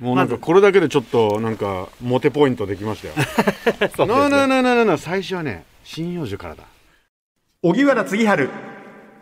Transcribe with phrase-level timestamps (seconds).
[0.00, 3.14] もうなんかこれだけでちょっとなんかモテポイントできましたよ。
[3.96, 6.64] そうなあなあですねなあなあなあ最初はね針葉樹からだ。
[7.62, 8.50] 荻原次春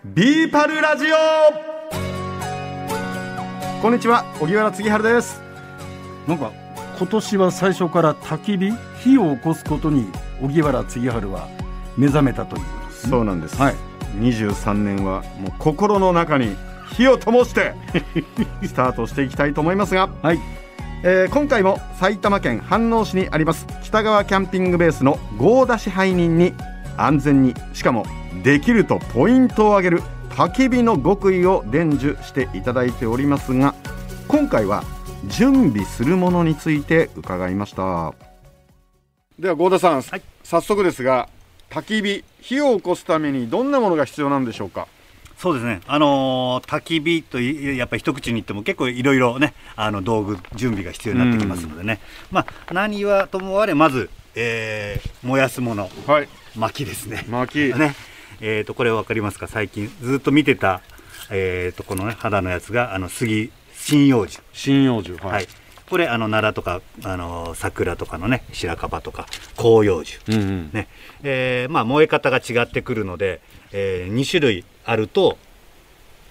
[0.03, 1.93] ビーパルラジオ。
[3.83, 5.43] こんにちは荻原次春です。
[6.27, 6.51] なんか
[6.97, 10.07] 今年は最初から焚き火火を起こすことに
[10.41, 11.49] 荻原次春は
[11.99, 13.75] 目覚めたというそうなんです、はい。
[14.21, 16.57] 23年はもう心の中に
[16.93, 17.75] 火を灯して
[18.65, 20.62] スタートしていきたいと思いますが、はい
[21.05, 26.55] えー今回も埼玉県飯能市にあります北川キャンピングベースの合田支配人に
[26.97, 28.07] 安全にしかも
[28.45, 33.75] できるとポイントを上げる焚き火の極意を伝授していただいておりますが
[34.29, 34.85] 今回は
[35.27, 38.15] 準備するものについて伺いました
[39.39, 41.29] では合田さん、早速ですが
[41.71, 44.87] 焚き火火を起こすためにどんなものが必要なんでしょうか？
[45.43, 51.99] そうですね、あのー焚き火といやっぱり一口に言っても結構いろいろねあの道具準備が必要になってきますのでね、
[52.31, 55.91] まあ何はともあれまず、えー燃やすもの。
[56.07, 56.29] はい。
[56.57, 57.25] 薪ですね。
[57.29, 57.75] 薪。
[57.77, 57.97] ね。
[58.41, 59.49] えー、とこれ分かりますか？
[59.49, 60.81] 最近ずっと見てた、
[61.29, 63.51] えー、とこのね肌のやつがあの杉
[63.89, 64.39] 針葉樹。
[64.55, 65.17] 針葉樹。
[65.17, 65.49] はい、
[65.93, 69.27] これあの奈良とかあの桜とかのね白樺とか
[69.59, 70.71] 広葉樹、うんうん。
[70.73, 70.89] ね
[71.23, 75.37] えーまあ、燃え方が違ってくるので、え2種類あると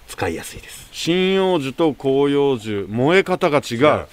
[0.07, 0.89] 使いやすいです。
[0.91, 4.07] 針葉樹と広葉樹燃え方が違う。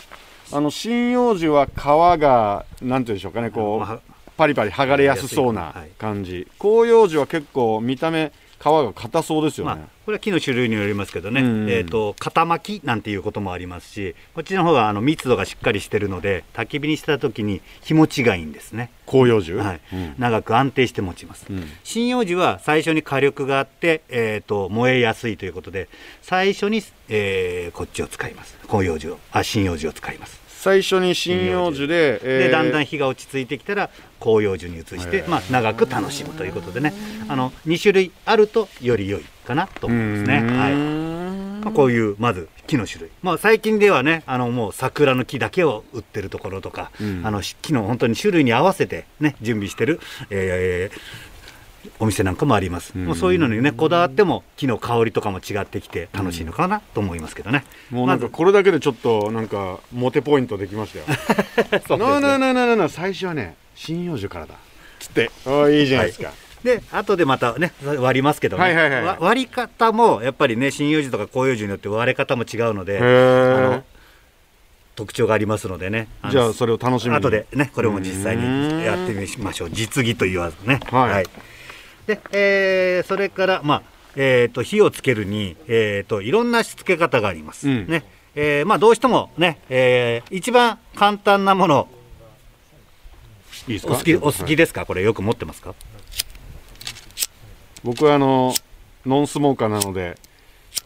[0.52, 4.02] あの針葉樹は皮がなんていうんでしょうかねこまあう
[4.36, 6.46] パリパリ剥がれやすそうな感じ。
[6.60, 11.70] 広葉樹は結構見た目皮が硬そうですよまあね。、これは木の種類によりますけどね、うん。
[11.70, 19.54] えー、と肩巻きなんていうこともありますしこっちの方があの密度がしっかりしてるので焚き火にした時に日持ちがいいんですね、広葉樹？
[19.54, 19.80] はい。
[19.92, 20.14] うん。
[20.18, 21.64] 長く安定して持ちます、うん。
[21.84, 25.88] 針葉樹は最初に火力があって、えー、と燃えやすいということで
[26.22, 28.56] 最初に、えーこっちを使います。
[28.68, 36.92] 広葉樹をあ針葉樹を使います最初に針葉樹で、えーでだんだん火が落ち着いてきたら広葉樹に移して、まあ、長く楽しむということでね。
[37.28, 40.34] あの2種類あるとより良いかなと思いますね。
[40.40, 40.74] はい。
[41.64, 47.22] まあ、こういうまず木の種類、まあ、最近ではねあのもう桜の木だけを売ってるところとか、うん。
[47.24, 50.98] あの木の本当に種類に合わせて、ね、準備してる、えー
[51.98, 53.04] お店なんかもあります、ん。
[53.04, 61.04] もうそういうのにねこだわっても木の香りとかも違ってきて楽しいのかなと思いますけどね、もうなんかこれだけでちょっとなんかモテポイントできましたよ。
[61.98, 64.54] なあなあな最初はね針葉樹からだ。
[64.98, 65.30] つって。
[65.46, 66.32] ああいいじゃないですか。
[66.62, 69.04] で後でまたね割りますけどね、はいはいはい。
[69.04, 73.84] わ割り方もやっぱりね針葉樹とか広葉樹によって割れ方も違うのでの。
[74.96, 76.08] 特徴がありますのでね。
[76.24, 77.16] のじゃあそれを楽しみに。
[77.16, 79.70] 後でねこれも実際にやってみましょう。
[79.70, 80.80] 実技と言わずね。
[80.90, 81.26] はい
[82.08, 83.82] で、えーそれからまあ
[84.16, 87.86] えー、と火をつけるに、えー、といろんなしつけ方があります、うん。
[87.86, 88.02] ね。
[88.34, 91.88] えーまあ、どうしてもね、えー一番簡単なもの。
[93.68, 93.92] いいですか？
[93.92, 94.44] お好きお好はい。
[94.44, 94.86] きですか？
[94.86, 95.74] これよく持ってますか？
[97.84, 98.54] 僕はあの
[99.06, 100.16] ノンスモーカーなので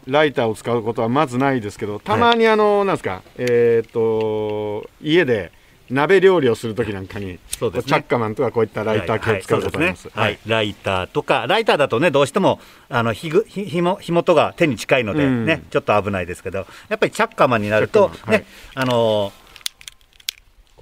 [0.05, 3.23] ライターを使うことはまずないですけどたまにあの、なんですか？
[3.37, 5.51] えっ、と家で
[5.89, 7.89] 鍋料理をするときなんかにそうですね。
[7.89, 10.09] チャッカマンとかこういったライター系を使うことがあります。
[10.09, 15.45] はいライターとかライターだとねどうしてもあの火ぐ火火も火元が手に近いのでうん。
[15.45, 18.45] ね、ちょっと危ないですけどやっぱりチャッカマンになるとね、
[18.75, 19.33] あの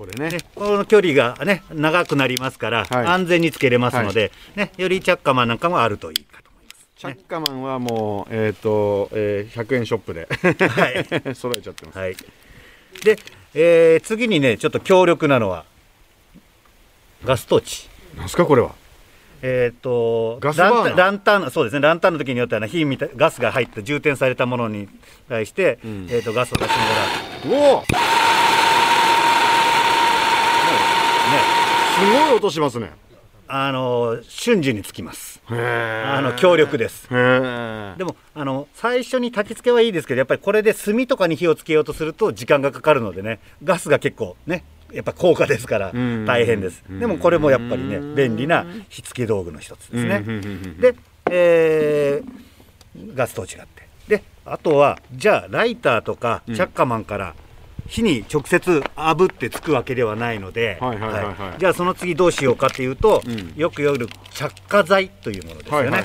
[0.01, 0.29] これね。
[0.31, 3.05] ねこの距離がね長くなりますから、はい。
[3.05, 6.87] 安全につけれますので、ねよりチャッカマンなんかもあるといいかと思います。
[6.95, 11.35] チャッカマンはもうえっ、と、えー100円ショップではい。
[11.35, 11.97] 揃えちゃってます。
[11.99, 12.15] はい。
[13.03, 13.17] で、
[13.53, 15.65] えー次にねちょっと強力なのは
[17.23, 17.89] ガストーチ。
[18.17, 18.71] なんすかこれは？
[19.43, 24.87] えー、とガスランタンランタンそうですねランタンの時によってはね火みたいガスが入った充填されたものに
[25.27, 26.83] 対して、んえー、とガスを出しなが
[27.57, 27.83] らおお。
[27.83, 27.87] す
[32.05, 32.91] ごい音しますね。
[33.53, 35.41] あのー瞬時につきます。
[35.49, 37.07] あの強力です。
[37.09, 37.15] で
[38.05, 46.25] もあの最初に焚き付けはいいですけどやっぱりこれで炭とかに火をつけようとすると時間がかかるのでねガスが結構ねやっぱ高価ですからん。
[46.25, 46.83] 大変です。
[46.89, 50.23] でもこれもやっぱりね便利な火付け道具の一つですね。
[50.25, 50.35] うん。
[50.37, 50.95] うんうんうんで、
[51.29, 52.41] えー
[53.15, 53.87] ガストーチがあって。
[54.07, 57.35] であとはじゃあライターとかチャッカマンから
[57.87, 60.79] 火に直接炙ってつくわけではないので、
[61.57, 63.59] じゃあその次どうしようかっていうと、ん。
[63.59, 66.03] よく夜着火剤というものですよね。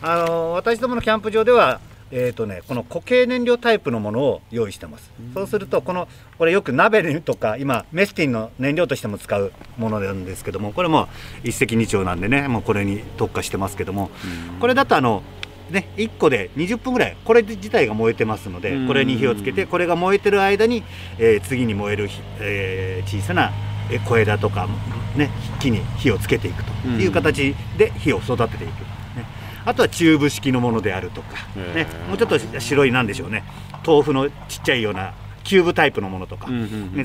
[0.00, 1.80] あのー私どものキャンプ場では
[2.10, 6.08] えーとね、この固形燃料タイプのものを用意してます、そうするとこの
[6.38, 11.08] これよく鍋とか今メスティンの燃料としても使うものなんですけどもこれも
[11.44, 14.10] 一石二鳥なんでねもうこれに特化してますけども、
[14.58, 15.22] これだとあの
[15.70, 18.86] ね、1個で20分ぐらいこれ自体が燃えてますのでうん。
[18.86, 20.82] これに火をつけてこれが燃えてる間に、
[21.18, 23.52] えー次に燃える火、えー小さな
[23.90, 24.68] え小枝とか、
[25.16, 25.30] ね、
[25.60, 28.80] 木に火をつけていくという形で火を育てていく、
[29.16, 29.24] ね、
[29.64, 31.36] あとはチューブ式のものであるとか、
[31.74, 31.86] ね。
[32.08, 33.44] もうちょっと白いなんでしょうね。
[33.86, 35.14] 豆腐のちっちゃいような
[35.48, 36.48] キューブタイプのものとか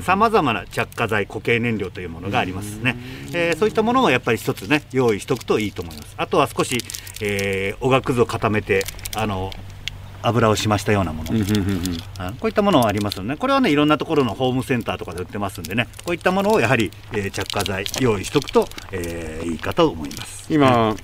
[0.02, 2.96] さまざまな着火剤固形燃料というものがありますね、
[3.32, 6.14] えーそういったものもやっぱり一つね用意しておくといいと思います。
[6.18, 6.78] あとは少し、
[7.22, 8.84] えーおがくずを固めて
[9.16, 9.50] あの
[10.22, 11.30] 油をしましたようなもの、
[12.18, 15.86] あこういったものはありますので、ね、これはねいろんなところのホームセンターとかで売ってますんでね。
[16.04, 20.52] こういったものをやはり、えー着火剤用意しておくと、えーいいかと思います。
[20.52, 20.94] 今、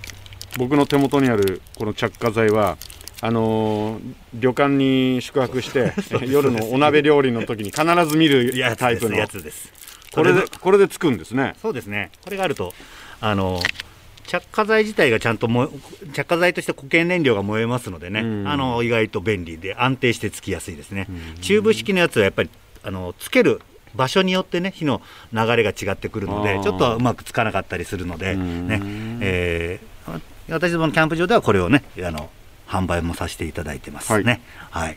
[0.59, 2.77] 僕の手元にあるこの着火剤は
[3.21, 5.93] あのー旅館に宿泊して
[6.27, 9.73] 夜のお鍋料理の時に必ず見るタイプのやつです。
[10.13, 11.55] これでそこれでつくんですね。
[11.61, 12.11] そうですね。
[12.25, 12.73] これがあると
[13.21, 13.61] あの
[14.27, 15.49] 着火剤自体がちゃんと
[16.13, 18.49] 着火剤として固形燃料が燃えますのでね、うん。
[18.49, 21.07] あの意外と便利で安定してつきやすいですね、
[21.41, 22.51] チューブ式のやつはやっぱり
[22.85, 23.61] あのつける
[23.95, 25.03] 場所によってね火の
[25.33, 28.69] 流れが違ってくるのでちょっとうまくつかなかったりするので、うん。
[28.69, 28.81] ね。
[29.21, 29.91] えー
[30.49, 32.29] 私どものキャンプ場ではこれをねあの
[32.71, 34.41] 販売もさせていただいてますね。
[34.71, 34.97] はい、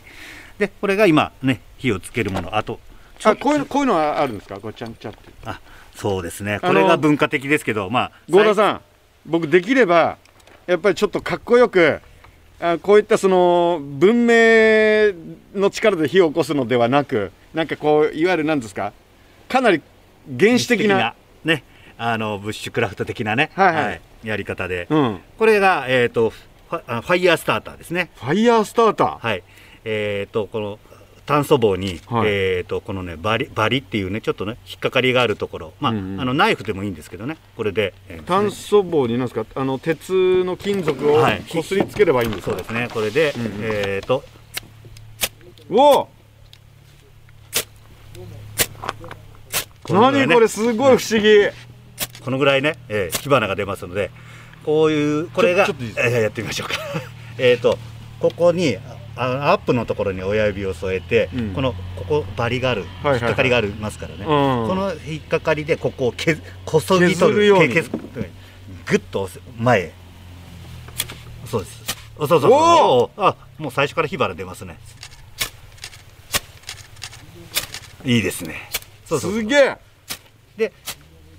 [0.58, 2.56] でこれが今ね火をつけるもの。
[2.56, 2.78] あと
[3.24, 4.60] あこういうのこういうのはあるんですか？
[4.60, 5.18] これちゃんちゃって。
[5.44, 5.60] あ
[5.94, 6.60] そうですね。
[6.60, 8.80] これが文化的ですけどまあ合田さん
[9.26, 10.18] 僕できれば
[10.66, 12.00] やっぱりちょっとかっこよく
[12.60, 15.12] あこういったその文明
[15.60, 18.92] の力で火を起こすのではなくなんかこういわゆる何ですか？
[19.48, 19.82] かなり
[20.38, 21.64] 原始的なね
[21.98, 23.74] あのブッシュクラフト的なね、はい。
[23.74, 26.32] はいやり方で、うん、これが、えー、と
[26.68, 28.10] ファあファイヤースターターですね。
[28.16, 29.42] ファイヤースターター、はい。
[29.84, 30.78] えー、とこの
[31.26, 32.28] 炭素棒に、はい。
[32.28, 36.20] えー、とこのねバリバリっていうねちょっとね引っかかりがあるところ、まあうんうん。
[36.20, 37.36] あのナイフでもいいんですけどね。
[37.56, 39.46] これで、えー炭素棒に何ですか？
[39.54, 41.42] あの鉄の金属をはい。
[41.50, 42.88] こすりつければいいんですか、そうですね。
[42.92, 43.50] これで、うんうん。
[43.62, 44.24] えー、と
[45.70, 46.08] おお！
[49.88, 50.48] 何これ？
[50.48, 51.48] すごい不思議、
[52.22, 54.10] このぐらいね、えー火花が出ますので
[54.64, 56.76] こういうこれがやってみましょうか。
[57.38, 57.78] えっと
[58.20, 58.78] ここに
[59.16, 61.52] あアップのところに親指を添えて、うん。
[61.54, 64.26] このここバリがある、はいはい引っかかりがありますからね、うん。
[64.26, 67.68] この引っかかりでここをけずこそぎ取る削るように。
[67.68, 67.90] け削
[68.86, 69.92] ぐっと前へ。
[71.46, 71.84] そうです。
[72.18, 73.20] そうそうそう。
[73.20, 74.78] あもう最初から火花出ますね。
[78.04, 78.68] いいですね。
[79.06, 79.32] そうそう。
[79.32, 79.76] すげえ。
[80.56, 80.72] で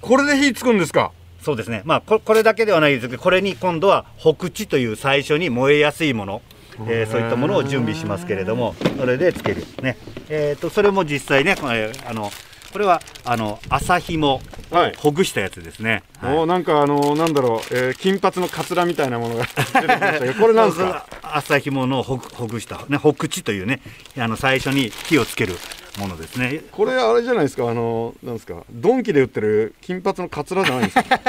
[0.02, 1.12] これで火つくんですか？
[1.46, 6.42] そうですね、まあ、ここれだけではないですけど、これに今度は北地という最初に燃えやすいもの、
[6.88, 9.96] えーそういったものを準備しますけれども、それでつける、ね。
[10.28, 12.32] えー、とそれも実際ね、これあの
[12.74, 14.94] これはあの朝ひも、はい。
[14.98, 16.02] ほぐしたやつですね。
[16.20, 16.38] はい。
[16.38, 21.06] おーなんかあのなんだろう、えー金髪のカツラみたいなものが 出てきましたけどこれなんですか？
[21.22, 23.82] 朝ひものほぐほぐした、ね、北地というね、
[24.18, 25.56] あの最初に火をつける
[25.98, 26.62] ものですね。
[26.72, 27.70] これあれじゃないですか？
[27.70, 28.64] あのなんですか？
[28.72, 31.20] ドンキで売ってる金髪のカツラじゃないんですか？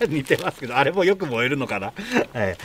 [0.08, 1.86] 似てますけど、あれもよく燃えるのかな？
[1.86, 1.92] は
[2.50, 2.56] い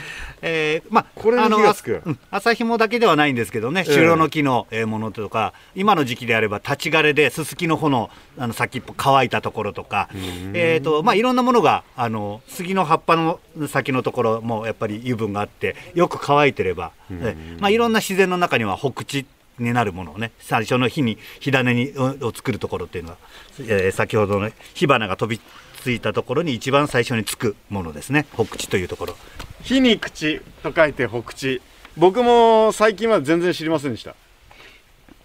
[0.41, 2.01] えーまあ、これに火がつく。
[2.05, 3.93] うん朝ひもだけではないんですけどね、ええ。
[3.93, 10.09] 白の木のえーものとか、今の時期であれば、立ち枯れで、すすきの穂のあの先っぽ乾いたところとか、
[10.53, 19.25] えーとまあ、いろんなものがあの杉の葉っぱの先のところもやっぱり油分があって、よく乾いてれば、えまあ、いろんな自然の中には北地
[19.59, 23.17] になるものをね、最初の火に火種にを作るところっていうのは、
[23.59, 25.41] えー先ほどの火花が飛び
[25.81, 29.15] ついたところに一番最初につくものですね、北地というところ。
[29.63, 31.61] 火に口と書いて北地
[31.97, 34.15] 僕も最近は全然知りませんでした。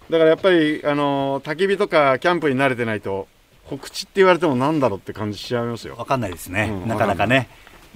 [0.09, 3.27] だからやっぱりあの焚き火とかキャンプに慣れてないと
[3.67, 5.95] 北地って言われてもなんだろうって感じしちゃいますよ。
[5.95, 7.47] わかんないですね、うんなかなかね、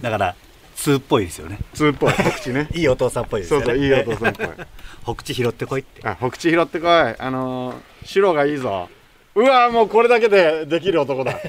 [0.02, 0.36] だから、
[0.78, 1.58] 通っぽいですよね。
[1.74, 3.66] 通っぽい北地ね いいお父さんっぽいですよね。
[3.66, 4.48] そうそういいお父さんっぽい
[5.16, 6.08] 北地拾ってこいって。
[6.08, 8.88] あ北地拾ってこいあのー白がいいぞ
[9.36, 11.34] うわもうこれだけでできる男だ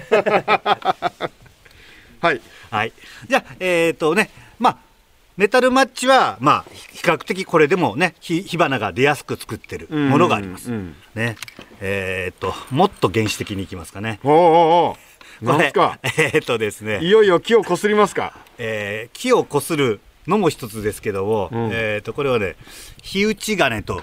[2.21, 2.93] はいはい。
[3.29, 4.79] じゃあ、えっ、とね、まあ、
[5.37, 10.71] メタルマッチは、まあ、比較的これでもね、火火花が出やすく作ってるものがあります。
[10.71, 11.37] うんうんね。
[11.81, 14.19] えっ、と、もっと原始的にいきますかね。
[14.25, 14.43] おうおう
[14.89, 15.08] おう
[15.43, 15.99] なんすか？
[16.19, 18.35] えっ、とですね、いよいよ木をこすりますか？
[18.59, 21.71] えー木をこするのも一つですけども、うん。
[21.73, 22.57] えっ、と、これはね、
[23.03, 24.03] 火打ち金と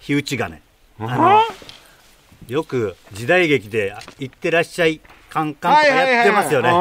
[0.00, 0.62] 火打ち金。
[1.00, 1.42] ああの
[2.48, 5.00] よく時代劇で「行ってらっしゃい
[5.30, 6.70] カンカン」とかやってますよね。
[6.70, 6.74] ね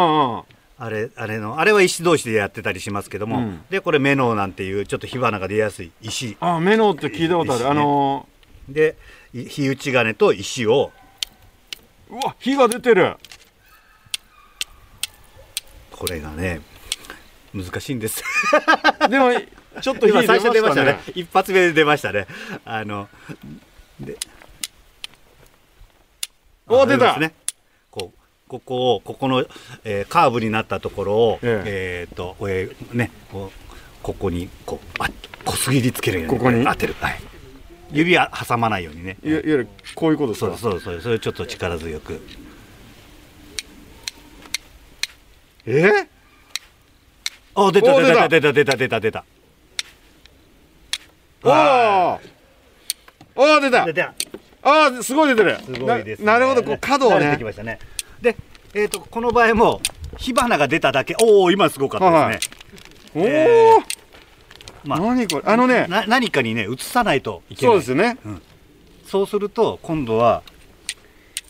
[0.79, 3.61] あれあれのあれは石同士でやってたりしますけども、うん。
[3.69, 6.35] でこれメノウなんていうちょっと火花が出やすい石。
[6.39, 7.69] あメノウって聞いたことある、ね。
[7.69, 8.27] あの
[8.67, 8.95] で
[9.33, 13.15] い火打ち金と石をーうわ火が出てる
[16.01, 16.61] これがね
[17.53, 18.23] 難しいんです
[19.07, 19.29] でも
[19.83, 20.99] ちょっと火今最初出ましたたね。
[21.13, 22.25] 一発目で出ましたね。
[22.65, 23.07] あの、
[23.99, 24.17] で、
[26.67, 27.17] お出た。
[27.91, 29.45] こう、ここを、ここの、
[29.85, 33.69] えーカーブになったところを、ええっ、と、えーね、こう、
[34.03, 35.09] ここに、こう、あ、
[35.45, 36.65] こすぎりつけるように、ここに？
[36.65, 36.95] 当てる。
[36.99, 37.21] はい。
[37.93, 39.17] 指は挟まないようにね。
[39.23, 40.57] いわゆるこういうことですか？
[40.57, 42.21] そうそうそう、それをちょっと力強く。
[45.65, 46.07] え？
[47.53, 48.39] あ、出たお出た出た。
[48.39, 49.25] 出た出た出た出た。
[51.43, 52.19] おー。
[53.35, 53.85] おー出た。
[53.85, 54.13] 出た。
[54.63, 55.57] あーすごい出てる。
[55.65, 56.25] すごいですね。
[56.25, 57.35] ななるほどこう角をね。
[57.37, 57.79] きましたね。
[58.21, 58.35] で、
[58.73, 59.81] えっ、とこの場合も
[60.17, 62.55] 火花が出ただけ、おお今すごかったですね。
[63.15, 63.77] おお、え
[64.83, 65.43] まあ何これ？
[65.45, 65.87] あのね。
[65.89, 67.75] な何かにね移さないといけない。
[67.75, 68.17] そうですよね。
[69.05, 70.43] そうすると今度は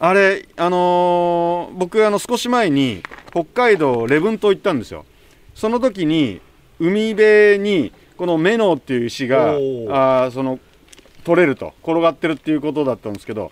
[0.04, 5.06] あれあのー僕あの少し前に北海道礼文島行ったんですよ。
[5.54, 6.42] その時に
[6.80, 10.60] 海辺にこのメノウっていう石があーその
[11.24, 13.52] 取れると転がってるっていうことだったんですけど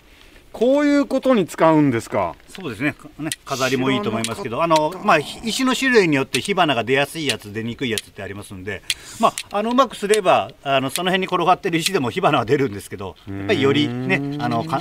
[0.52, 2.34] こういうことに使うんですか？
[2.48, 2.94] そうですね。
[2.94, 8.82] かね飾りもいいと思いますけどあの、まあ、ひ石の種類によって火花が出やすいやつ出にくいやつってありますんで、
[9.20, 14.80] まあ、あのうまくすればあのその辺に転がってる石でも火花は出るんですけどやっぱりよりねあのか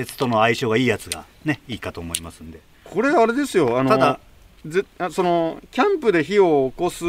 [0.00, 2.60] 鉄との相性がいいやつがねいいかと思いますんで。
[2.84, 4.18] これあれですよあのただ
[4.66, 7.04] ぜあそのキャンプで火を起こす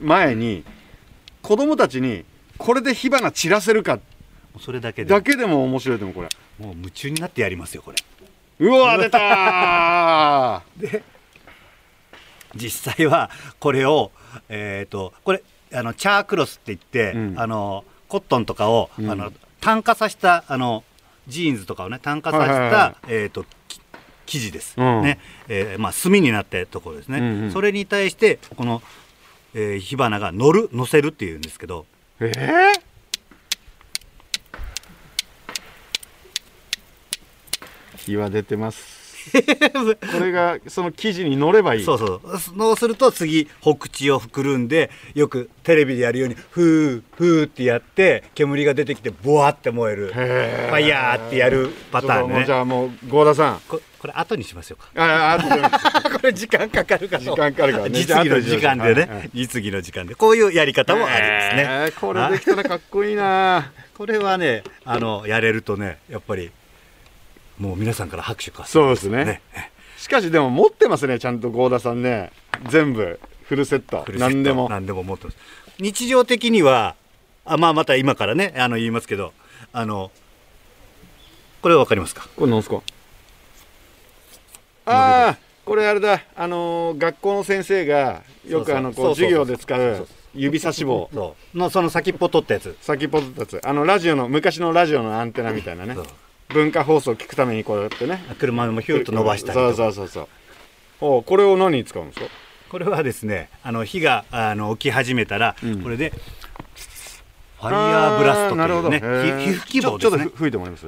[0.00, 0.64] 前に
[1.42, 2.24] 子供たちに
[2.56, 3.98] これで火花散らせるか
[4.60, 6.28] それだけでだけでも面白いと思うこれ。
[6.58, 7.96] もう夢中になってやりますよこれ。
[8.60, 11.02] うわ出たー。
[12.54, 14.10] 実際はこれを
[14.48, 17.34] えっ、とこれあのチャークロスって言って、うん。
[17.38, 19.10] あのコットンとかを、うん。
[19.10, 20.82] あの炭化させたあの
[21.28, 23.80] ジーンズとかをね炭化させた、はいはいはえっ、とき
[24.26, 25.02] 生地です、うん。
[25.02, 25.18] ね、
[25.48, 27.52] えーまあ炭になったところですね、うんうん。
[27.52, 28.82] それに対してこの、
[29.54, 31.86] えー火花が乗る乗せるっていうんですけど。
[32.20, 32.80] えー、
[37.96, 38.97] 火は出てます
[40.12, 41.84] これがその生地に乗ればいい。
[41.84, 42.20] そうそう。
[42.38, 50.06] そうすると次北地をくるんでよくテレビでやるようにフーフーってやって煙が出てきてボワって燃える。
[50.08, 53.60] ファイヤーってやるパターンちょっともうじねゃあもう合田さん。
[53.68, 55.60] ここれ後にしましょうかあああとで。
[56.16, 57.90] これ時間かかるか時間かかるからね。
[57.90, 59.06] 実技の時間ではいはい。
[59.06, 60.14] ね実技の時間で。
[60.14, 61.22] こういうやり方もあります。
[61.22, 62.00] ね、えー。
[62.00, 66.52] これできたらかっこいいなこれはねあのやれるとねやっぱり
[67.58, 69.40] もう皆さんから拍手かそうですね。
[69.96, 72.30] しかしでも持ってますねちゃんと合田さんね。
[72.68, 74.04] 全部フルセット。
[74.16, 74.68] 何でも。
[74.68, 75.36] 何でも持ってます。
[75.80, 76.94] 日常的には
[77.44, 79.32] あまあまた今からねあの言いますけど
[79.72, 80.10] あの
[81.62, 82.28] これわかりますか？
[82.36, 82.80] これなんすか？
[84.86, 86.22] ああこれあれだ。
[86.36, 91.10] あのー学校の先生がよくあのこう授業で使そう指差し棒。
[91.54, 92.76] のその先っぽ取ったやつ。
[92.80, 93.60] 先っぽ取ったやつ。
[93.64, 95.96] あのラジオの昔のラジオのアンテナみたいなね
[96.48, 98.24] 文化放送を聞くためにこうやってね。
[98.38, 99.82] 車でもヒュッと伸ばしたりそうとか。
[99.84, 100.28] そうそうそう
[101.00, 102.26] おうこれを何に使うんですか？
[102.70, 105.82] これはですねあの火があの起き始めたら、うん。
[105.82, 106.12] これで
[107.60, 108.88] ファイヤーブラストとあなるほど。
[108.90, 110.86] いうね皮膚希望ちょちょっと吹いてもらいます？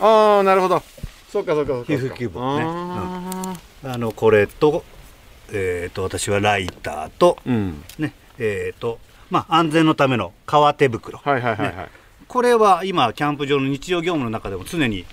[0.00, 0.82] ああなるほど。
[1.28, 1.92] そうかそうかそうか。
[1.92, 2.64] 皮膚希望ね。
[2.64, 4.84] ああのこれと,、
[5.52, 7.84] えー、と私はライターとーうん。
[7.98, 8.98] ねえっ、と
[9.30, 11.18] まあ安全のための革手袋。
[11.18, 11.90] はいはいはいはい、
[12.30, 15.04] これは今キャンプ場の日常業務の中でも常に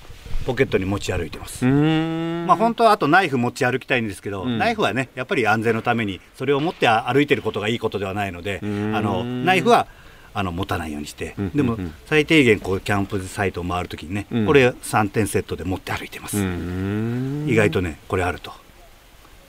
[0.45, 4.59] ポケットに持ち歩いてます、まあ本当はあとナイフ持ち歩きたいんですけど、うん。
[4.59, 8.95] ナイフはねやっぱり安全のためにそれを持って歩いてることがいいことではないので、うん。
[8.95, 9.87] あのナイフは
[10.35, 11.91] あの持たないようにして、うんでもうん。
[12.05, 14.45] 最低限こうキャンプサイトを回るときにね、うん。
[14.45, 18.51] これ3点セットで持って歩いてます、意外とねこれあると。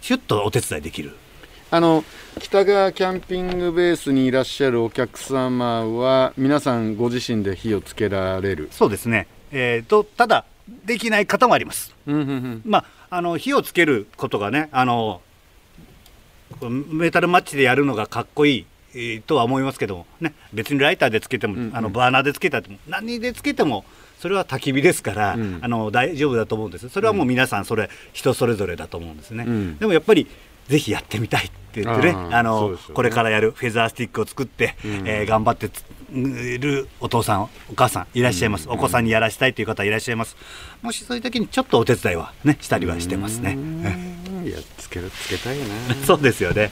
[0.01, 1.15] シュッとお手伝いできる
[1.71, 2.03] あの
[2.41, 8.69] 北川キャンピングベースにいらっしゃるお客様は皆さんご自身で火をつけられる？
[8.71, 9.27] そうですね。
[9.53, 10.47] えー、とただ
[10.87, 11.95] できない方もあります。
[12.07, 12.63] うんうんうん。
[12.65, 15.21] まあ、あの火をつけることがねあの
[16.63, 21.77] メタルマッチでやるのがかっこいい、えーとは思いますけども、ね、別にライターでつけても、うんうん。
[21.77, 23.85] あのバーナーでつけたっても何でつけても
[24.21, 25.59] それは焚き火ですから、うん。
[25.61, 26.89] あの大丈夫だと思うんです。
[26.89, 29.77] それはもう皆さんそれ人それぞれだと思うんですね、うん。
[29.77, 30.27] でもやっぱり
[30.69, 32.79] ぜひやってみたいって言ってねあのね。
[32.95, 34.91] これからやるフェザースティックを作って、うん。
[35.09, 40.37] えー頑張ってついるお父さんお母さんいらっしゃいます、お子さんにやらしたいという方いらっしゃいます。
[40.81, 43.59] もしそういう時にちょっとお手伝いはねしたりはしてますね、
[44.45, 45.65] いやつけるつけたいな。
[46.07, 46.71] そうですよね。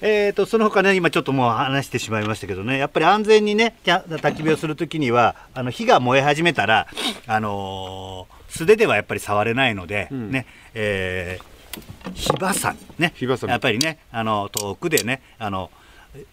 [0.00, 6.88] えー、とその他ね今ちょっともう話してしまいましたけどねやっぱり安全にね焚き火をする時にはあの火が燃え始めたら、
[7.26, 10.30] あのー素手ではやっぱり触れないので、うん。
[10.30, 11.51] ねえー
[12.14, 13.04] 火ばさみ。
[13.04, 13.14] ね。
[13.48, 15.70] やっぱりねあの遠くでねあの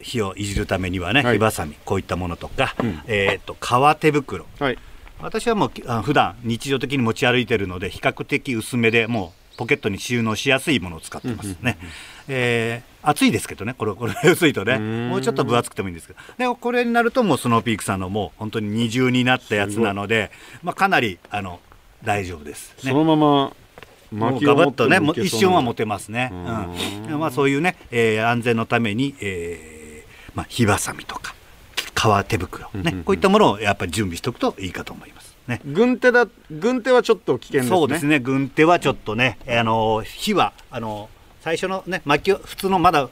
[0.01, 1.35] 火をいじるためにはね、はい。
[1.35, 3.01] 火ばさみこういったものとか、ん。
[3.07, 4.45] えっ、と革手袋。
[4.59, 4.77] はい。
[5.21, 11.57] 私はもうあ普段日常的に持ち歩いてるので比較的薄めでもうポケットに収納しやすいものを使ってます。
[11.61, 11.77] ね。
[12.27, 14.77] えー暑いですけどねこれこれ 薄いとね。
[14.77, 16.19] もうちょっと分厚くてもいいんですけど。
[16.37, 20.31] でもこれになるともうスノーピークさんのもう本当に二重になったやつなので、
[20.63, 21.59] まあ、かなりあの
[22.03, 22.91] 大丈夫です、ね。
[22.91, 23.53] そのまま
[24.11, 26.31] もうガバッとね、一瞬は持てますね。
[26.31, 31.33] ううんまあそういうね、えー安全のために、えーまあ火ばさみとか
[31.93, 35.35] 革手袋ね、こういったものをやっぱり準備しておくといいかと思います。
[35.47, 35.61] ね。
[35.65, 38.19] 軍手だ軍手はちょっと危険ですねそうですね。
[38.19, 41.09] 軍手はちょっとね、あの火はあの
[41.41, 43.09] 最初のね薪を普通のまだあ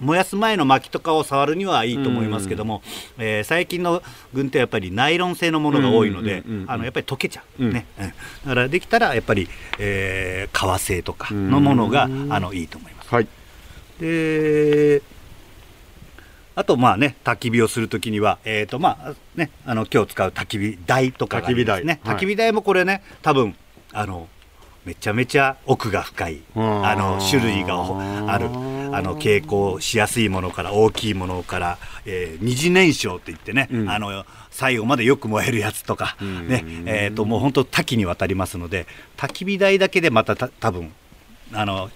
[0.00, 2.82] 燃やす前の薪とかを触るにはいいと思いますけども、
[3.18, 4.02] えー最近の
[4.32, 6.70] 軍手はやっぱりナイロン製のものが多いのでうんうんうんうん。
[6.70, 7.72] あのやっぱり溶けちゃう、うん。
[7.72, 8.06] ね、うん。
[8.08, 8.12] だ
[8.46, 12.08] からできたらやっぱり、えー革製とかのものがあ
[12.40, 13.14] のいいと思います。
[13.14, 13.28] はい。
[14.00, 15.02] で
[16.56, 21.54] あとまあね焚き火をするときには、えーとまあね、あの今日使う焚き火台とかがね。
[21.54, 21.84] 焚き火台。
[21.84, 21.98] はい。
[22.02, 23.54] 焚き火台もこれね多分
[23.92, 24.28] あの
[24.84, 26.86] めちゃめちゃ奥が深いうん。
[26.86, 27.76] あの種類が
[28.32, 28.46] ある。
[28.92, 33.90] あの傾向しやすいものから大きいものから、えー二次燃焼って言ってね、うん。
[33.90, 40.92] あの最後までよく燃えるやつとか、ねえー、ともう本当多岐にわたりますので焚き火台だけでまたた多分
[41.52, 41.88] あの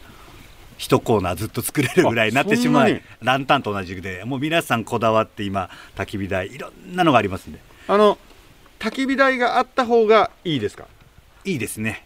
[0.78, 3.02] 一コーナーずっと作れるぐらいになってしまうあそんなに？
[3.22, 7.58] ランタンと同じでもう皆さんこだわって今焚き火台いろんなのがありますんで。
[7.88, 8.18] あの
[8.78, 10.86] 焚き火台があった方がいいですか？
[11.44, 12.04] いいですね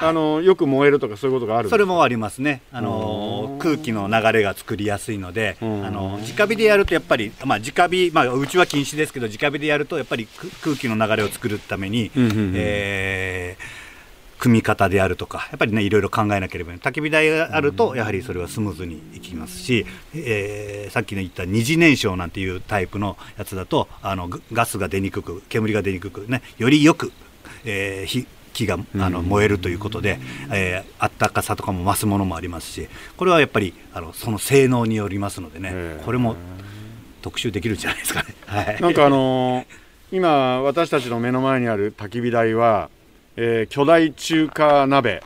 [0.00, 5.82] あのよく燃えるとかそういうことがあるそれもありますね、あの空気の流れが作りやすいので、あん。
[5.92, 12.52] の直火でやるとやっぱり、まあ、直火、まあ、うちは禁止ですけど、直火でやるとやっぱりく空気の流れを作るために、うんうんうん。
[12.54, 13.88] えー
[14.38, 27.10] 組み方であるとか、やっぱりね、いろいろ考えなければいけない、焚き火台があると、やはりそれはスムーズにいきますし、えーさっきの言った二次燃焼なんていうタイプのやつだと、あのガガスが出にくく、煙が出にくく、ね、よりよく、
[27.64, 28.28] えー火
[28.58, 30.18] 木があの燃えるということで、
[30.50, 36.36] えーあったかさとかも増すものもありますし、これはやっぱりあのその性能によりますのでねこれも
[37.22, 38.34] 特集できるんじゃないですかね。
[38.46, 38.80] はい。
[38.80, 39.64] なんかあのー
[40.10, 42.88] 今私たちの目の前にある焚き火台は、
[43.36, 45.22] えー巨大中華鍋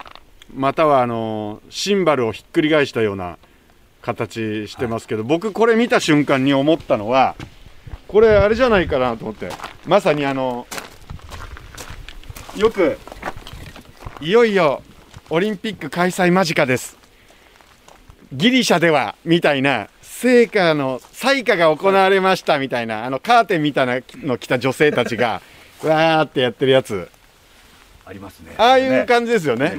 [0.54, 3.38] またはあのーシンバルをひっくり返したような
[4.02, 7.36] 形してますけど、僕これ見た瞬間に思ったのは
[8.08, 9.48] これあれじゃないかなと思って
[9.86, 10.66] まさにあの
[12.56, 12.98] よく
[14.22, 14.82] いよいよ
[15.30, 16.96] オリンピック開催間近です。
[18.32, 25.42] ギリシャではみたいな聖火の祭火が行われましたみたいなあのカーテンみたいなの着た女性たちが
[25.82, 27.10] わーってやってるやつ。
[28.06, 28.54] ありますね。
[28.58, 29.76] ああいうね感じですよね。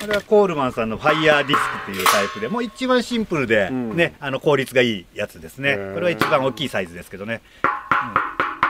[0.00, 3.96] これはコールマンさんのファイヤーディスクっていうタイプでもう一番シンプルで、ん。
[3.96, 5.74] ねあの効率がいいやつですね。
[5.94, 7.40] これは一番大きいサイズですけどね、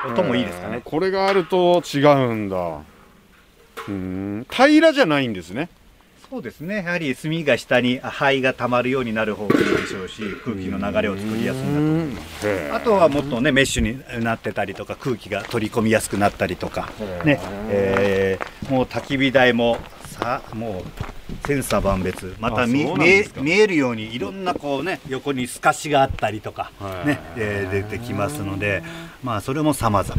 [0.07, 0.13] うん。
[0.13, 0.77] 音もいいですかね。
[0.77, 0.81] えー。
[0.83, 2.79] これがあると違うんだ
[3.87, 4.47] うーん。
[4.51, 5.69] 平らじゃないんですね。
[6.31, 6.83] そうですね。
[6.85, 11.79] やはり炭が下に灰がたまるようになる方がいいでしょうし空気の流れを作りやすいんだと。
[11.79, 16.91] 思いますへーあとはもっとねメッシュになってたりとか空気が取り込みやすくなったりとか
[17.25, 22.35] ね、えーもう焚き火台もさもう千差万別。
[22.39, 22.85] またあ見
[23.41, 27.07] 見えるようにいろんなこうね横に透かしがあったりとかはい。
[27.07, 28.83] ね、えー出てきますので
[29.25, 30.15] まあそれも様々。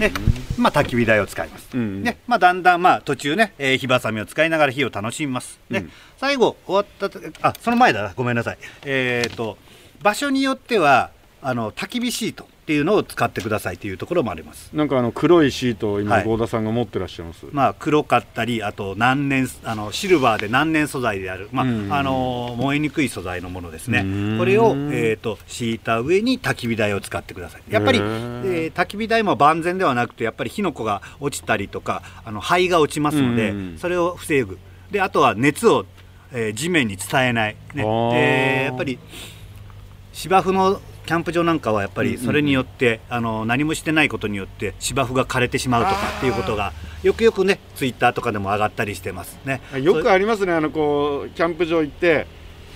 [0.00, 0.10] ね
[0.58, 5.58] まあ焚き火台を使います、うんねまあだんだんまあ途中ね、えー火ばさみを使いながら火を楽しみます。
[5.70, 5.92] ね、うん。
[6.16, 8.12] 最後終わったとあその前だな。
[8.14, 8.58] ごめんなさい。
[8.84, 9.58] えっ、と
[10.02, 11.10] 場所によっては
[11.42, 14.70] あの焚き火シートっていうのを使ってくださいというところもあります。
[14.72, 16.24] なんかあの黒いシートを今はい。
[16.24, 23.98] 合田さんが持ってらっしゃいます、まあ黒かったりあと難燃あのシルバーで難燃素材である、まあうんあの燃えにくい素材のものですね。
[23.98, 24.38] うん。
[24.38, 27.62] これを、えー、と敷いた上に焚き火台を使ってください。
[27.68, 28.72] やっぱり、えへー。
[28.72, 34.58] ー焚き火台も万全ではなくてやっぱり火の粉が落ちたりとかあの灰が落ちますので、うんそれを防ぐ。
[34.90, 35.84] であとは熱を、
[36.32, 37.82] えー地面に伝えない、ね。
[37.82, 38.98] でやっぱり
[40.14, 46.72] 芝生のキャンプ場なんかはやっぱりそれによって、あの何もしてないことによって芝生が枯れてしまうとかっていうことが
[47.02, 49.60] よくよくねツイッターとかでも上がったりしてますね。
[49.82, 52.26] よくあありますねあのこうキャンプ場行って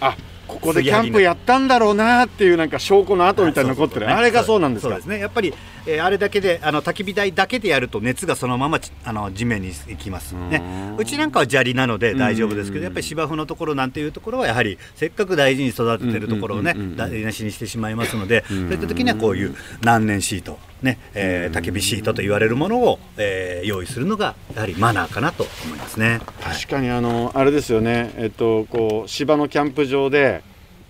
[0.01, 0.17] あ
[0.49, 4.11] ここでキャンプやったんだろうなっていうなんか証拠の跡みたいに残ってる。
[4.11, 4.89] あれがそうなんですか。
[4.91, 5.19] そうですね。
[5.19, 5.55] やっぱり、
[5.89, 10.35] えーあれだけであの焚き火台だけでやると熱がそのままちあの地面に行きます。
[10.35, 10.63] ね。
[10.99, 26.21] うちなんかは砂利なので大丈夫ですけどやっぱり芝生のところなんていうところはやはりせっかく大事に育ててるところをね台無しにしてしまいますのでそういった時にはこういう難燃シートね、えー焚き火シートと言われるものを、えー用意するのがやはりマナーかなと思いますね。
[26.41, 26.57] はい。
[26.57, 28.13] 確かにあのあれですよね。
[28.17, 30.43] えっとこう芝のキャンプ場で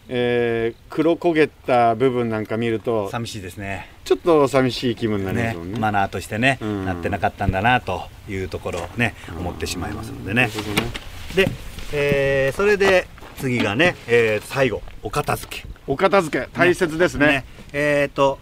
[0.09, 3.89] えー黒焦げた部分なんか見ると寂しいですね。
[4.05, 5.79] ちょっと寂しい気分になりまねすもんね。
[5.79, 6.85] マナーとしてね、うん。
[6.87, 10.49] なってなかったんだなというところをね思ってしまいますのでね。
[11.35, 11.49] で、
[11.93, 13.07] えーそれで
[13.39, 15.67] 次がね、えー最後お片付け。
[15.87, 17.45] お片付け大切ですね。
[17.73, 18.39] えっ、と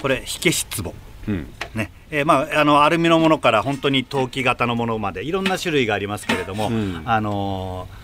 [0.00, 0.94] これ火消し壺。
[1.28, 1.46] うん。
[1.74, 7.02] ねえーまあ、あのアルミのものから本当に陶器型のものまでいろんな種類がありますけれども、うん。
[7.04, 8.03] あのー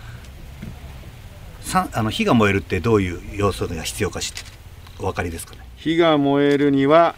[1.73, 4.33] あの火が燃えるってどういう要素が必要かし
[4.99, 5.59] お分かりですかね？
[5.77, 7.15] 火が燃えるには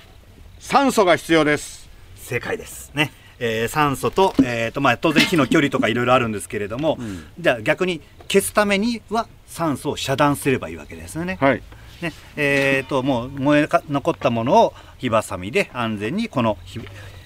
[0.60, 1.90] 酸素が必要です。
[2.16, 6.98] 正解ですね、えー酸素と,、えーとまあ、当然火の距離とかいろいろあるんですけれども、
[7.40, 11.38] じゃあ逆に消すためには酸素を遮断すればいいわけですよね。
[11.42, 11.62] はい。
[12.02, 12.14] ね。
[12.38, 16.80] えー、ともう燃えか残ったものを火ばさみで安全にこの火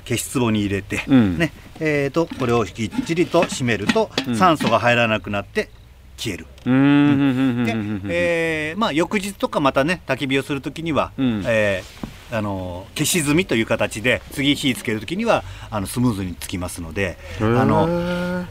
[0.06, 1.38] 消し壺に入れて、うん。
[1.38, 1.52] ね。
[1.80, 5.70] えー、とこれをきっちりと閉めると、酸素が入らなくなって
[6.18, 6.48] 消える。
[6.66, 8.04] うーん。
[8.04, 11.44] で、えーまあ、翌日とかまたね焚き火をするときには、うん。
[11.46, 18.46] えーあの消し済みという形で次火つけるときにはあのスムーズにつきますのであの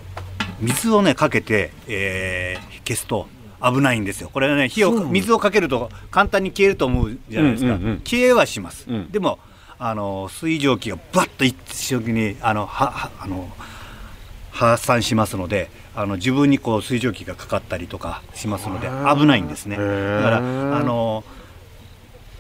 [0.63, 3.29] 水をねかけて、えー消すと
[3.63, 4.31] 危ないんですよ。
[4.33, 8.01] これはね火を水をかけると簡単に消えると思うじゃないですか、うんうんうん。
[8.01, 9.11] 消えはします、うん。
[9.11, 9.39] でも
[9.79, 13.47] あの水蒸気がバッと一瞬にあのははあの
[14.53, 19.77] 発散しますのであの自分にこう水蒸気がかかったりとかしますので危ないんですね。
[19.77, 20.23] だー。
[20.23, 20.41] からあ
[20.85, 21.25] の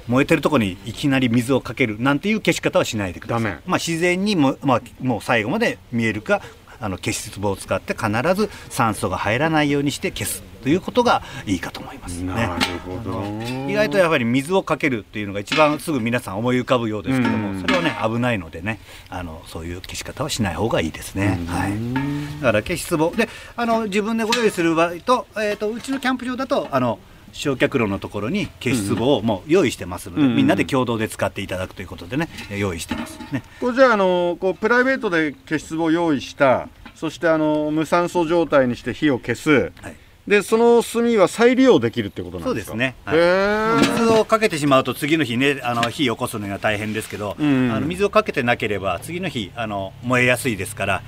[0.08, 3.52] 燃えてるところにいきなり水をかけるなんていう消し方はしないでください。
[3.66, 6.42] まあ、自然にも,、まあ、もう最後まで見えるか
[6.80, 12.34] あの消し壺を使って必ず酸素が入らないようにして消すということがいいかと思いますね。
[12.34, 13.22] なるほど。
[13.70, 17.60] 意外とやはり水をかけるっていうのが一番すぐ皆さん思い浮かぶようですけども、うん。
[17.60, 21.38] それはね危ないのでねあのそういう消し方はしない方がいいですね。
[21.46, 26.98] はい、だから消し壺であの自分でご用意する場合と,、えー、とうちのキャンプ場だとあの
[27.32, 33.18] 焼却炉のところに消し壺をもう用意してますので、うんみんなで共同で使っていただくということでね用意してます。
[33.32, 33.42] ね。
[33.60, 39.72] これじゃああのこうプライベートで消し壺を用意したそしてあの無酸素状態にして火を消す。
[39.82, 39.96] はい。
[40.26, 42.72] でその炭は再利用できるってことなんですか？
[42.72, 42.96] そうですね。
[43.04, 43.88] はい。
[43.88, 51.02] 水をかけてしまうと次の日ねあの火起こすのが大変ですけど、うんあの水をかけてなければ次の日あの燃えやすいですから。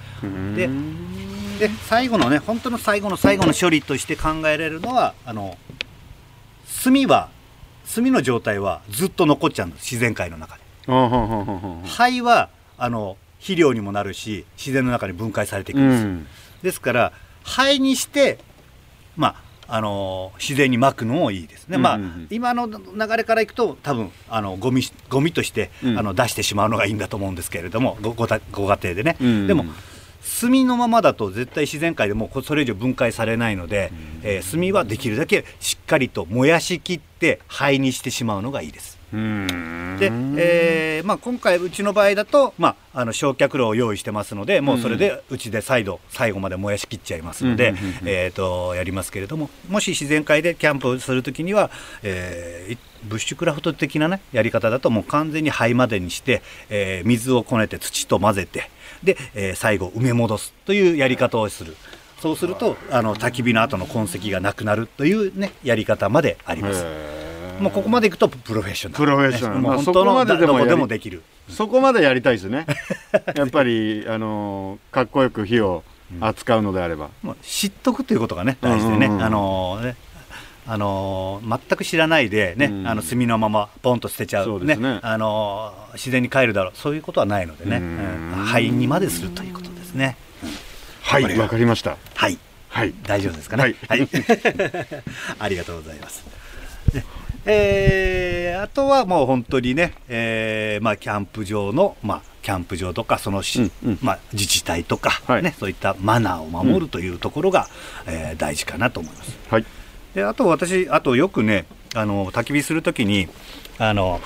[0.54, 0.68] で
[1.58, 5.58] で最後のね本当の最後の最後の処理として考えられるのはあの
[6.82, 7.28] 炭は
[7.94, 10.62] 炭の状態はずっと残っちゃうんです自然界の中で。
[11.86, 16.02] 灰はあの肥料にもなるし自然の中に分解されていくうんです。
[16.02, 16.26] よ、ん。
[16.62, 17.12] ですから
[17.44, 18.38] 灰にして
[19.16, 25.98] まああの自然にまくのもいいですね、まあ今の流れからいくと多分あのゴミゴミとして、うん。
[25.98, 29.46] あの出してしまうのがいいんだと思うんですけれどもごごたご家庭でね、うん。
[29.46, 29.66] でも
[30.40, 33.90] 炭のままだと絶対自然界でもうそれ以上分解されないので、
[34.22, 38.98] えー炭はできるだけしっかりと燃やしきって灰にしてしまうのがいいです。
[39.12, 39.96] うん。
[39.98, 51.70] で、えーまあ、今回うちの場合だと、まあ、あの焼却炉を用意してますのでもうそれでうちで再度最後まで燃やしきっちゃいますので、えー、とやりますけれどももし自然界でキャンプをするときには、
[52.02, 58.68] えーいブッシュクラフト的な、ね、やり方だともう完全に灰までにして、えー水をこねて土と混ぜて
[59.02, 61.76] で、えー最後埋め戻すというやり方をする。
[62.20, 66.84] そうするとあの焚き火の後の痕跡がなくなるという、ね、やり方まであります。
[67.60, 69.04] もうここまでいくとプロフェッショナル。
[69.04, 69.60] プロフェッショナル。
[69.60, 71.22] もうまあ本当のそこまででもどこでもできる。
[71.48, 72.66] そこまでやりたいですね。
[73.34, 75.82] やっぱりあのかっこよく火を
[76.20, 79.24] 扱うのであれば、もう知っとくということがね大事でね、うんうんうん。
[79.24, 79.96] あのね。
[80.70, 82.86] あの全く知らないでね、うん。
[82.86, 85.00] あの炭のままポンと捨てちゃうそうですね。
[85.02, 86.72] あの自然に帰るだろう。
[86.74, 87.82] そういうことはないのでね、うん。
[87.82, 90.16] うん灰にまでするということですね。
[91.02, 91.96] はいわかりました。
[92.14, 92.94] はい、はい。
[93.04, 93.62] 大丈夫ですかね？
[93.88, 94.08] はい。
[95.38, 96.24] ありがとうございます。
[96.92, 97.04] で
[97.46, 103.98] えーあとはもう本当にね、えーまあ、キャンプ場の、まあ、キャンプ場とかそのし、うんうん。
[104.02, 105.42] まあ、自治体とか、はい。
[105.42, 107.68] ね、そういったマナーを守るというところが、
[108.06, 109.36] えー大事かなと思います。
[109.50, 109.64] はい。
[110.14, 113.28] であと私あとよくねあの焚き火するときに
[113.78, 114.20] あの、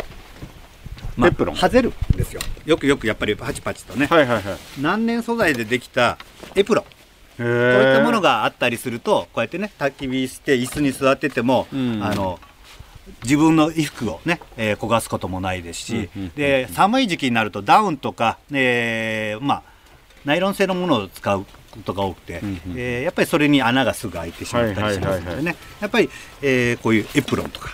[1.16, 1.54] まあ、エプロン。
[1.54, 2.40] ハゼるんですよ。
[2.64, 4.58] よくよくやっぱりパチパチとね、はいはいはい。
[4.80, 6.18] 何年素材でできた
[6.54, 6.84] エプロン。
[6.84, 6.90] こ
[7.38, 12.02] こういったものがあったりするとこうやってね焚き火して椅子に座ってても、うん。
[12.02, 12.38] あの
[13.24, 19.62] 自分の衣服をね、えー焦がすこともないですし、うんうんうんで寒い時期になるとダウンとか、えーまあ
[20.24, 26.10] ナイロン製のものを使うことが多くて、うんうんえーやっぱりそれに穴がすぐ開いてしまったりしますのではいはいはいねやっぱり、
[26.42, 27.70] えーこういうエプロンとか。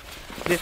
[0.48, 0.58] で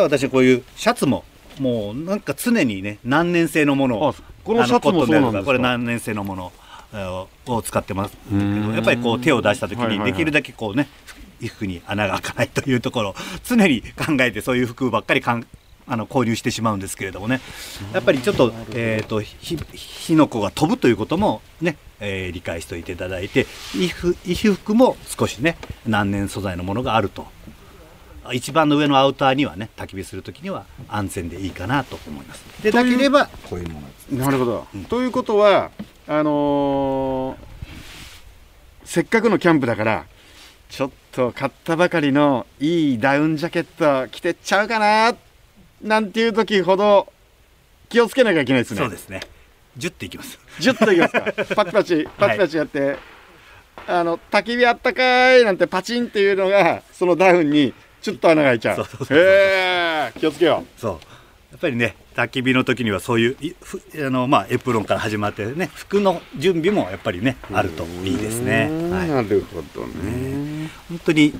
[0.00, 1.24] 私こういうシャツも
[1.60, 4.14] もうなんか常にね何年製のものをあ
[4.44, 5.44] このシャツもそうなんですか？
[5.44, 6.52] これ何年製のもの
[6.92, 8.16] えーを使ってます。
[8.28, 10.88] けうんどやっぱりこう手を出した時にできるだけこうね
[11.40, 13.14] 衣服に穴が開かないというところ。
[13.44, 15.46] 常に考えてそういう服ばっかりかん
[15.88, 17.40] あの購入してしまうんですけれどもね。
[17.92, 27.26] やっぱりちょっと,、えーと、ひ火の粉が飛ぶということもね、えー、理解しておいていただいて衣服も少しね難燃素材のものがあると
[28.32, 32.44] 一番の上のアウターにはね焚き火する時には安全でいいかなと思います。
[32.62, 35.70] でなければこういうものなるほど、うん、ということは
[36.06, 37.36] あのー、
[38.84, 40.06] せっかくのキャンプだから
[40.68, 45.16] ちょっと買ったばかりのいいダウンジャケット着てっちゃうかな
[45.82, 47.12] なんていう時ほど
[47.88, 48.78] 気をつけなきゃいけないですね。
[48.78, 49.20] そうですね。
[49.78, 50.38] 10っていきます。
[50.60, 51.20] 10っていきますか。
[51.54, 52.98] パチパチパチパチやって、はい、
[53.86, 58.86] あの焚き火あったかいなんてパチンっていうのがそのダウンにちょっと穴が開いちゃう。
[59.14, 60.80] へえ気をつけよう。
[60.80, 60.92] そう。
[61.50, 63.36] やっぱりね焚き火の時にはそういう
[64.06, 70.70] あの、まあ、エプロンから始まってね服の準備もやっぱりねあるといいですね、はい、なるほどね。
[70.88, 71.32] 本当に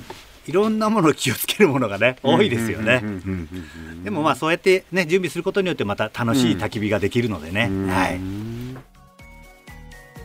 [0.47, 3.03] いろんなものを気をつけるものがね多いですよね。
[4.03, 8.19] でもまあそうやってね準備することによってまた楽しい焚き火ができるのでね、はい。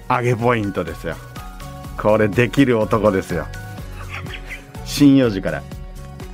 [0.09, 1.17] 揚げポイントですよ。
[2.01, 3.47] これできる男ですよ。
[4.87, 5.63] 針葉樹から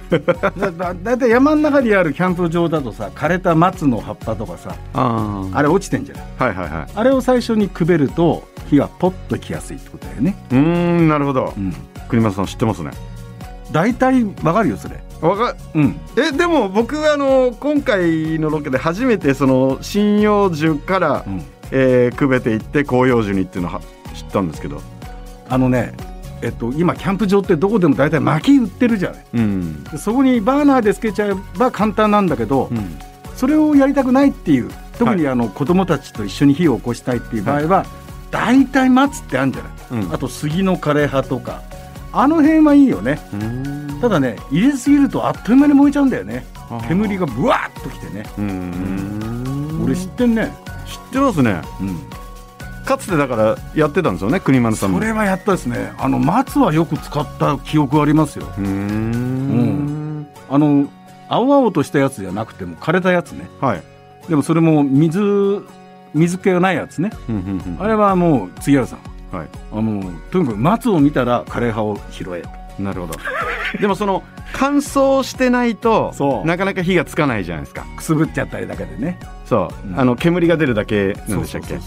[0.79, 10.37] だだいたい山の中にあるキャンプ場だとさ枯れた松の葉っぱとかさあれ落ちてんじゃない,、はいはいはい、あれを最初にくべると火がポッときやすいってことだよね。
[10.53, 11.75] うんなるほど、うん、
[12.09, 12.90] 国松さん知ってますね。
[13.73, 15.01] 大体わかるよそれ。
[15.21, 15.99] わかうん。
[16.16, 23.81] えでも僕あの今回のロケで初めてその針葉樹から、うん、えー、くべていって広葉樹にっていうのは
[24.14, 24.81] 知ったんですけど。
[25.51, 25.94] あのね
[26.42, 32.98] えっと、今キャンプ場ってどこでも大体薪売ってるじゃない、うん、そこにバーナーでつけちゃえば簡単なんだけど、うん、
[33.37, 37.87] それをやりたくないっていう特にあの、はい、子供たちと一緒に火を起こしたいっていう場合は、はい、
[38.31, 39.72] 大体松ってあるんじゃない、
[40.03, 41.62] うん、あと杉の枯れ葉とか。
[42.11, 43.20] あの辺はいいよね。
[44.01, 46.46] ただね入れすぎるとあっという間に燃えちゃうんだよね。
[46.88, 48.24] 煙がぶわっときてね。
[49.85, 50.51] 俺知ってんね。
[50.87, 51.61] 知ってますね、
[52.88, 54.98] かつてだからやってたんですよね国丸さんも。
[54.98, 55.92] それはやったですね。
[55.98, 58.46] あの松はよく使った記憶ありますよ。
[58.57, 60.88] うん、あの
[61.29, 63.46] 青々としたやつじゃなくても枯れたやつね。
[63.61, 63.83] はい。
[64.31, 65.20] でもそれも水
[66.14, 67.11] 水気がないやつね、
[67.79, 69.01] あれはもう杉原さん。
[69.37, 72.42] はい、あのとにかく松を見たら枯れ葉を拾え
[72.79, 73.14] なるほど。
[73.81, 76.14] でもその乾燥してないと
[76.45, 77.85] なかなか火がつかないじゃないですか。
[77.97, 79.19] くすぶっちゃったりだけでね。
[79.45, 81.79] そう、うん、あの煙が出るだけなんでしたっけ？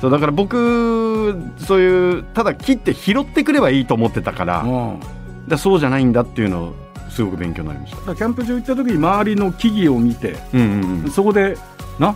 [0.00, 5.00] そうだから僕そういうただ切って拾ってくればいいと思ってたから,、うん、
[5.48, 6.74] だそうじゃないんだっていうのを
[7.10, 8.14] すごく勉強になりました。
[8.14, 11.56] キャンプ場行った時に周りの木々を見て、うんうんうん、そこで
[11.98, 12.14] な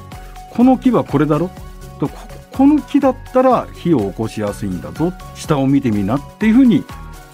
[0.51, 1.51] この木はこれだろ？
[1.99, 2.09] と
[2.53, 5.13] この木だったら火を起こしやすいんだぞ。
[5.35, 6.85] 下を見てみなっていうふうに、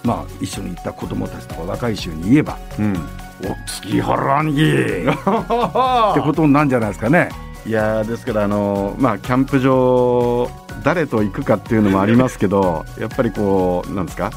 [0.07, 7.27] まあ、一緒に行った子供たちとか若い衆に言えば、うん、お月原兄貴ってことなんじゃないですかね。
[7.65, 10.49] いやですからあの、まあ、キャンプ場
[10.85, 14.31] 誰と行くかっていうのもありますけどやっぱりこうなんですか、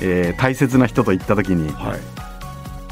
[0.00, 2.00] えー、大切な人と行った時に、はい、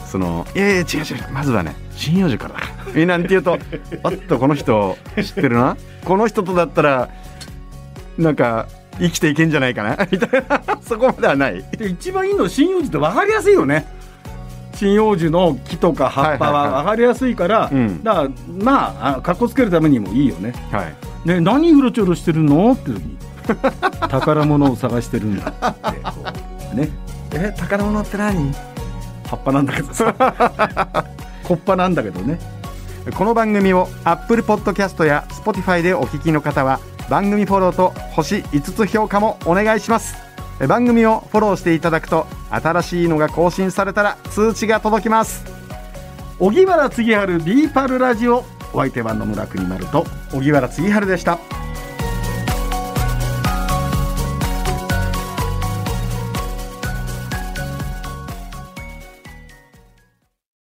[0.05, 2.55] そのいやいや違う違うまずはね針葉樹から。
[2.55, 2.61] だ
[2.97, 3.53] えなんて言うと
[4.03, 5.77] あっとこの人知ってるな？
[6.05, 7.11] この人とだったら
[8.19, 8.67] なんか
[8.99, 9.97] 生きていけんじゃないかな。
[10.11, 10.61] みたいな。
[10.83, 11.65] そこまではない。
[11.77, 13.87] で一番いいの針葉樹って分かりやすいよね。
[14.79, 17.71] 針葉樹の木とか葉っぱは分かりやすいから、
[18.03, 18.29] だから
[18.63, 20.83] まあかっこつけるためにもいいよね,、は
[21.25, 22.73] い、ね何うろちょろしてるの？
[22.73, 23.17] って時に。
[24.09, 25.51] 宝物を探してるんだ。
[25.51, 26.13] ってこ
[26.73, 26.89] うね。
[27.33, 28.53] え宝物って何？
[29.29, 30.15] 葉っぱなんだけどさ。
[31.45, 32.39] 小っぱなんだけどね。
[33.17, 40.17] この番組を Apple Podcast や Spotify でお聞きの方は番組フォローと星5つ評価もお願いします。
[40.69, 45.45] 番組をフォローしていただくと新しいのが更新されたら通知が届きます。
[46.39, 48.45] 荻原次春ビーパルラジオ。
[48.73, 51.39] お相手は野村国丸と荻原次春でした。